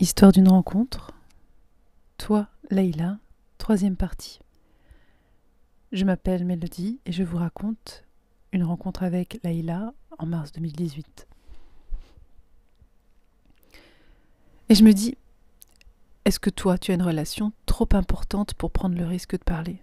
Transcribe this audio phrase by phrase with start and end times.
[0.00, 1.10] Histoire d'une rencontre.
[2.18, 3.18] Toi, Leïla,
[3.58, 4.38] troisième partie.
[5.90, 8.04] Je m'appelle Mélodie et je vous raconte
[8.52, 11.26] une rencontre avec Leïla en mars 2018.
[14.68, 15.16] Et je me dis,
[16.24, 19.82] est-ce que toi, tu as une relation trop importante pour prendre le risque de parler?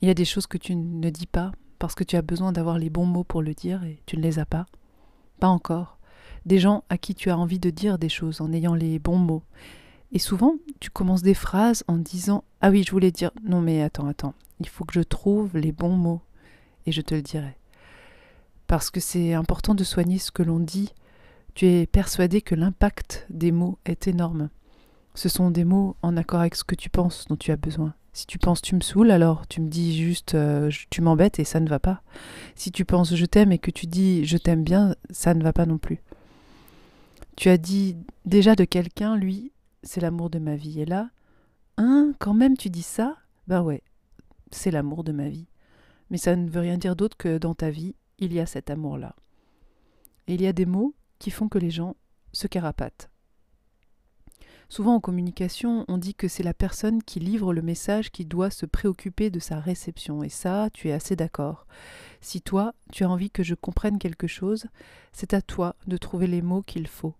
[0.00, 2.50] Il y a des choses que tu ne dis pas parce que tu as besoin
[2.50, 4.66] d'avoir les bons mots pour le dire et tu ne les as pas.
[5.38, 5.99] Pas encore
[6.46, 9.18] des gens à qui tu as envie de dire des choses en ayant les bons
[9.18, 9.42] mots.
[10.12, 13.82] Et souvent, tu commences des phrases en disant Ah oui, je voulais dire non, mais
[13.82, 16.20] attends, attends, il faut que je trouve les bons mots
[16.86, 17.56] et je te le dirai.
[18.66, 20.92] Parce que c'est important de soigner ce que l'on dit.
[21.54, 24.48] Tu es persuadé que l'impact des mots est énorme.
[25.14, 27.94] Ce sont des mots en accord avec ce que tu penses dont tu as besoin.
[28.12, 31.44] Si tu penses tu me saoules, alors tu me dis juste euh, tu m'embêtes et
[31.44, 32.02] ça ne va pas.
[32.54, 35.52] Si tu penses je t'aime et que tu dis je t'aime bien, ça ne va
[35.52, 36.00] pas non plus.
[37.40, 39.50] Tu as dit déjà de quelqu'un, lui,
[39.82, 40.78] c'est l'amour de ma vie.
[40.78, 41.08] Et là,
[41.78, 43.16] hein, quand même tu dis ça?
[43.46, 43.82] Ben ouais,
[44.50, 45.46] c'est l'amour de ma vie.
[46.10, 48.68] Mais ça ne veut rien dire d'autre que dans ta vie, il y a cet
[48.68, 49.16] amour-là.
[50.26, 51.96] Et il y a des mots qui font que les gens
[52.34, 53.08] se carapatent.
[54.68, 58.50] Souvent en communication, on dit que c'est la personne qui livre le message qui doit
[58.50, 60.22] se préoccuper de sa réception.
[60.22, 61.66] Et ça, tu es assez d'accord.
[62.20, 64.66] Si toi, tu as envie que je comprenne quelque chose,
[65.14, 67.14] c'est à toi de trouver les mots qu'il faut.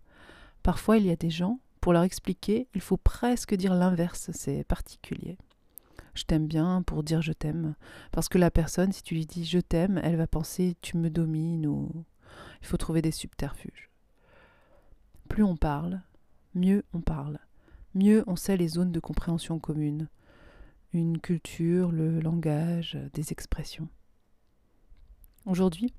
[0.63, 4.65] Parfois, il y a des gens, pour leur expliquer, il faut presque dire l'inverse, c'est
[4.65, 5.39] particulier.
[6.15, 7.75] Je t'aime bien pour dire je t'aime,
[8.11, 11.09] parce que la personne, si tu lui dis je t'aime, elle va penser tu me
[11.09, 12.05] domines ou
[12.61, 13.91] il faut trouver des subterfuges.
[15.29, 16.03] Plus on parle,
[16.55, 17.39] mieux on parle,
[17.95, 20.09] mieux on sait les zones de compréhension commune,
[20.93, 23.89] une culture, le langage, des expressions.
[25.47, 25.95] Aujourd'hui,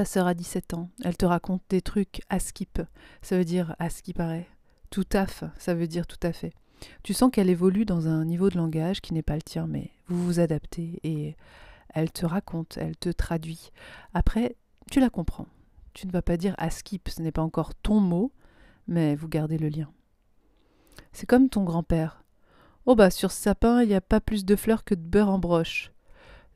[0.00, 2.80] ta sœur a 17 ans, elle te raconte des trucs à skip,
[3.20, 4.48] ça veut dire à ce qui paraît.
[4.88, 6.54] Tout fait, ça veut dire tout à fait.
[7.02, 9.90] Tu sens qu'elle évolue dans un niveau de langage qui n'est pas le tien, mais
[10.06, 11.36] vous vous adaptez et
[11.90, 13.72] elle te raconte, elle te traduit.
[14.14, 14.56] Après,
[14.90, 15.48] tu la comprends.
[15.92, 18.32] Tu ne vas pas dire à skip, ce n'est pas encore ton mot,
[18.88, 19.92] mais vous gardez le lien.
[21.12, 22.24] C'est comme ton grand-père.
[22.86, 25.28] Oh bah sur ce sapin, il n'y a pas plus de fleurs que de beurre
[25.28, 25.92] en broche.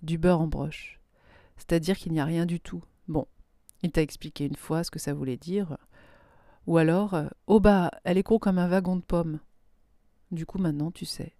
[0.00, 0.98] Du beurre en broche.
[1.58, 2.82] C'est-à-dire qu'il n'y a rien du tout.
[3.06, 3.26] Bon,
[3.84, 5.76] il t'a expliqué une fois ce que ça voulait dire.
[6.66, 9.40] Ou alors, euh, oh bah, elle est con comme un wagon de pommes.
[10.30, 11.34] Du coup, maintenant, tu sais.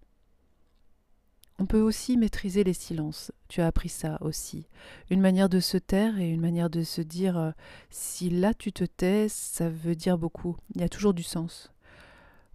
[1.57, 3.31] On peut aussi maîtriser les silences.
[3.47, 4.67] Tu as appris ça aussi.
[5.09, 7.51] Une manière de se taire et une manière de se dire euh,
[7.89, 10.55] si là tu te tais, ça veut dire beaucoup.
[10.75, 11.71] Il y a toujours du sens.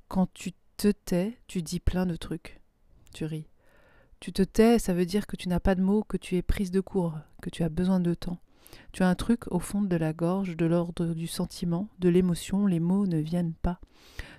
[0.07, 2.61] Quand tu te tais, tu dis plein de trucs.
[3.13, 3.49] Tu ris.
[4.21, 6.43] Tu te tais, ça veut dire que tu n'as pas de mots, que tu es
[6.43, 8.39] prise de court, que tu as besoin de temps.
[8.93, 12.67] Tu as un truc au fond de la gorge, de l'ordre du sentiment, de l'émotion,
[12.67, 13.81] les mots ne viennent pas.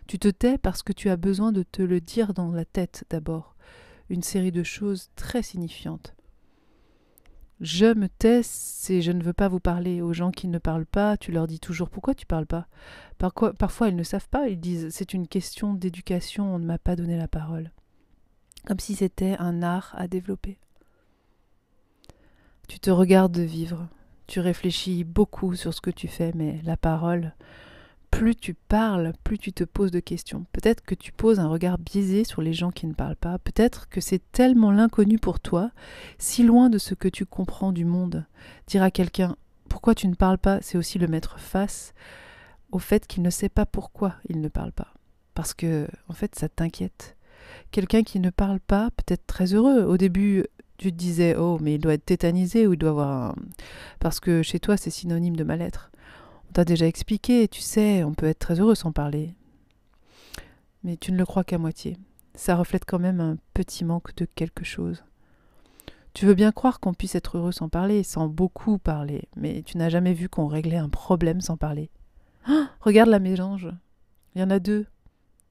[0.08, 3.06] Tu te tais parce que tu as besoin de te le dire dans la tête
[3.10, 3.56] d'abord.
[4.10, 6.16] Une série de choses très signifiantes.
[7.62, 10.02] Je me tais, c'est je ne veux pas vous parler.
[10.02, 12.68] Aux gens qui ne parlent pas, tu leur dis toujours pourquoi tu parles pas?
[13.60, 16.96] parfois ils ne savent pas, ils disent c'est une question d'éducation, on ne m'a pas
[16.96, 17.72] donné la parole
[18.66, 20.58] comme si c'était un art à développer.
[22.68, 23.88] Tu te regardes vivre,
[24.32, 27.34] tu réfléchis beaucoup sur ce que tu fais, mais la parole,
[28.12, 30.46] plus tu parles, plus tu te poses de questions.
[30.54, 33.90] Peut-être que tu poses un regard biaisé sur les gens qui ne parlent pas, peut-être
[33.90, 35.72] que c'est tellement l'inconnu pour toi,
[36.18, 38.26] si loin de ce que tu comprends du monde.
[38.68, 39.36] Dire à quelqu'un
[39.68, 41.94] pourquoi tu ne parles pas, c'est aussi le mettre face
[42.72, 44.94] au fait qu'il ne sait pas pourquoi il ne parle pas.
[45.34, 47.18] Parce que, en fait, ça t'inquiète.
[47.72, 49.84] Quelqu'un qui ne parle pas peut être très heureux.
[49.84, 50.46] Au début,
[50.82, 53.36] tu te disais, oh, mais il doit être tétanisé ou il doit avoir un...
[54.00, 55.92] Parce que chez toi, c'est synonyme de mal-être.
[56.50, 59.36] On t'a déjà expliqué, tu sais, on peut être très heureux sans parler.
[60.84, 61.98] Mais tu ne le crois qu'à moitié.
[62.34, 65.04] Ça reflète quand même un petit manque de quelque chose.
[66.16, 69.78] Tu veux bien croire qu'on puisse être heureux sans parler, sans beaucoup parler, mais tu
[69.78, 71.92] n'as jamais vu qu'on réglait un problème sans parler.
[72.46, 73.70] Ah, regarde la mélange.
[74.34, 74.88] Il y en a deux.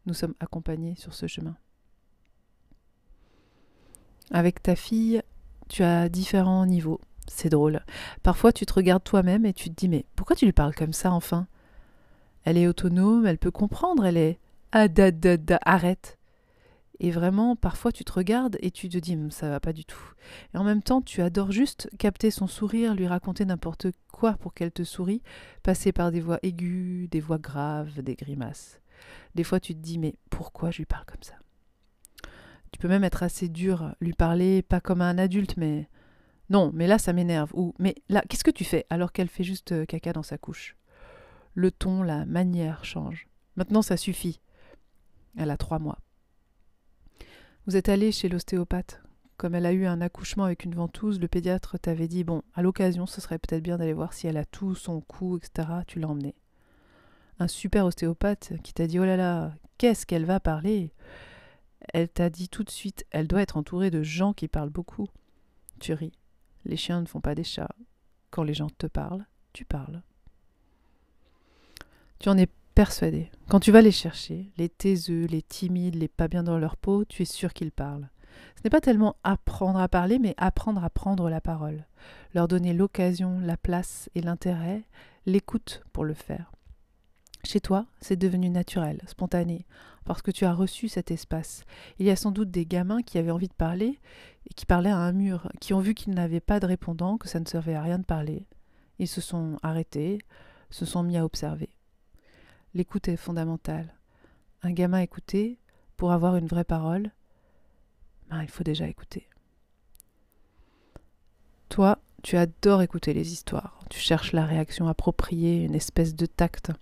[0.06, 1.54] Nous sommes accompagnés sur ce chemin.
[4.30, 5.22] Avec ta fille,
[5.68, 7.00] tu as différents niveaux.
[7.26, 7.80] C'est drôle.
[8.22, 10.92] Parfois, tu te regardes toi-même et tu te dis Mais pourquoi tu lui parles comme
[10.92, 11.46] ça enfin?
[12.44, 14.38] Elle est autonome, elle peut comprendre, elle est.
[14.72, 16.16] Ah, da, da, da, arrête
[17.00, 20.12] Et vraiment, parfois, tu te regardes et tu te dis Ça va pas du tout.
[20.54, 24.54] Et en même temps, tu adores juste capter son sourire, lui raconter n'importe quoi pour
[24.54, 25.22] qu'elle te sourie,
[25.62, 28.80] passer par des voix aiguës, des voix graves, des grimaces.
[29.34, 31.34] Des fois, tu te dis Mais pourquoi je lui parle comme ça?
[32.72, 35.88] Tu peux même être assez dur, lui parler pas comme un adulte, mais
[36.50, 37.50] non, mais là ça m'énerve.
[37.54, 40.38] Ou mais là, qu'est-ce que tu fais alors qu'elle fait juste euh, caca dans sa
[40.38, 40.76] couche?
[41.54, 43.28] Le ton, la manière change.
[43.56, 44.40] Maintenant, ça suffit.
[45.36, 45.98] Elle a trois mois.
[47.66, 49.02] Vous êtes allé chez l'ostéopathe.
[49.36, 52.62] Comme elle a eu un accouchement avec une ventouse, le pédiatre t'avait dit bon, à
[52.62, 55.68] l'occasion, ce serait peut-être bien d'aller voir si elle a tout, son cou, etc.
[55.86, 56.34] Tu l'as emmenée.
[57.38, 60.92] Un super ostéopathe qui t'a dit oh là là, qu'est-ce qu'elle va parler?
[61.92, 65.08] Elle t'a dit tout de suite elle doit être entourée de gens qui parlent beaucoup.
[65.80, 66.12] Tu ris.
[66.64, 67.74] Les chiens ne font pas des chats.
[68.30, 70.02] Quand les gens te parlent, tu parles.
[72.18, 73.30] Tu en es persuadé.
[73.48, 77.04] Quand tu vas les chercher, les taiseux, les timides, les pas bien dans leur peau,
[77.04, 78.08] tu es sûr qu'ils parlent.
[78.56, 81.86] Ce n'est pas tellement apprendre à parler, mais apprendre à prendre la parole.
[82.34, 84.84] Leur donner l'occasion, la place et l'intérêt,
[85.26, 86.52] l'écoute pour le faire.
[87.44, 89.66] Chez toi, c'est devenu naturel, spontané,
[90.10, 91.62] parce que tu as reçu cet espace.
[92.00, 94.00] Il y a sans doute des gamins qui avaient envie de parler
[94.44, 97.28] et qui parlaient à un mur, qui ont vu qu'ils n'avaient pas de répondant, que
[97.28, 98.44] ça ne servait à rien de parler.
[98.98, 100.18] Ils se sont arrêtés,
[100.68, 101.68] se sont mis à observer.
[102.74, 103.94] L'écoute est fondamentale.
[104.64, 105.60] Un gamin écouté,
[105.96, 107.12] pour avoir une vraie parole,
[108.30, 109.28] ben, il faut déjà écouter.
[111.68, 113.78] Toi, tu adores écouter les histoires.
[113.88, 116.72] Tu cherches la réaction appropriée, une espèce de tact.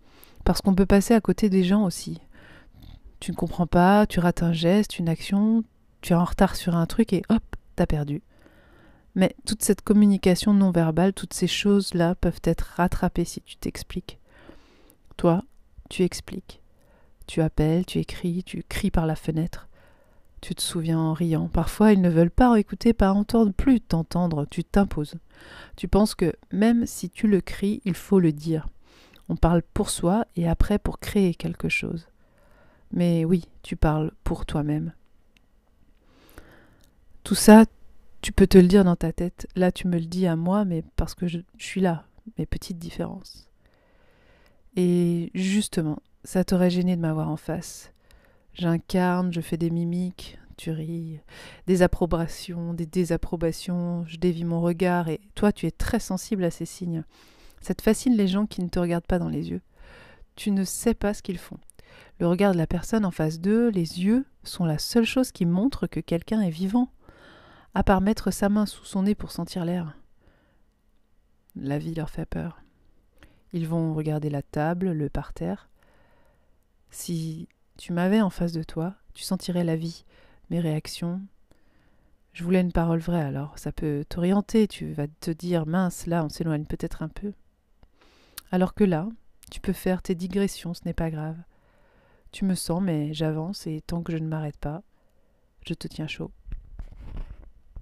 [0.46, 2.22] Parce qu'on peut passer à côté des gens aussi.
[3.20, 5.64] Tu ne comprends pas, tu rates un geste, une action,
[6.00, 7.42] tu es en retard sur un truc et hop,
[7.76, 8.22] t'as perdu.
[9.14, 14.18] Mais toute cette communication non verbale, toutes ces choses-là peuvent être rattrapées si tu t'expliques.
[15.16, 15.42] Toi,
[15.90, 16.60] tu expliques.
[17.26, 19.68] Tu appelles, tu écris, tu cries par la fenêtre.
[20.40, 21.48] Tu te souviens en riant.
[21.48, 25.16] Parfois, ils ne veulent pas écouter, pas entendre, plus t'entendre, tu t'imposes.
[25.74, 28.68] Tu penses que même si tu le cries, il faut le dire.
[29.28, 32.06] On parle pour soi et après pour créer quelque chose.
[32.92, 34.92] Mais oui, tu parles pour toi-même.
[37.24, 37.64] Tout ça,
[38.22, 39.46] tu peux te le dire dans ta tête.
[39.54, 42.04] Là, tu me le dis à moi, mais parce que je, suis là,
[42.38, 43.48] mes petites différences.
[44.76, 47.92] Et justement, ça t'aurait gêné de m'avoir en face.
[48.54, 51.20] J'incarne, je fais des mimiques, tu ris,
[51.66, 56.50] des approbations, des désapprobations, je dévie mon regard, et toi tu es très sensible à
[56.50, 57.04] ces signes.
[57.60, 59.62] Ça te fascine les gens qui ne te regardent pas dans les yeux.
[60.34, 61.58] Tu ne sais pas ce qu'ils font.
[62.18, 65.46] Le regard de la personne en face d'eux, les yeux, sont la seule chose qui
[65.46, 66.90] montre que quelqu'un est vivant,
[67.74, 69.96] à part mettre sa main sous son nez pour sentir l'air.
[71.54, 72.60] La vie leur fait peur.
[73.52, 75.68] Ils vont regarder la table, le parterre.
[76.90, 80.04] Si tu m'avais en face de toi, tu sentirais la vie,
[80.50, 81.20] mes réactions.
[82.32, 86.24] Je voulais une parole vraie alors, ça peut t'orienter, tu vas te dire mince, là
[86.24, 87.32] on s'éloigne peut-être un peu.
[88.50, 89.08] Alors que là,
[89.50, 91.36] tu peux faire tes digressions, ce n'est pas grave.
[92.32, 94.82] Tu me sens, mais j'avance et tant que je ne m'arrête pas,
[95.66, 96.30] je te tiens chaud.